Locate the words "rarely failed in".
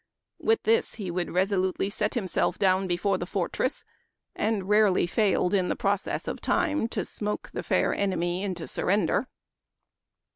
4.67-5.69